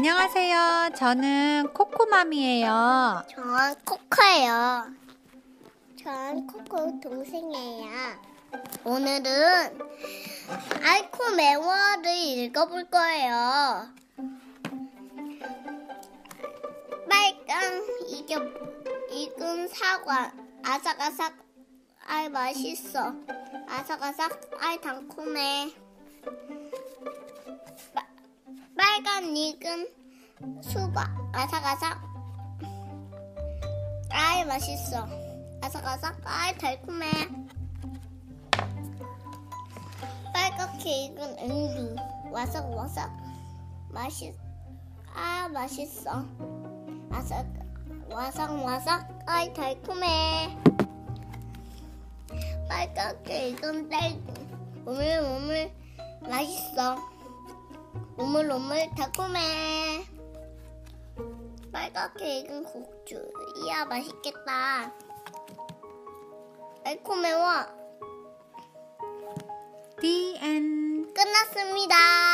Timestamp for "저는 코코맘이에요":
0.96-3.22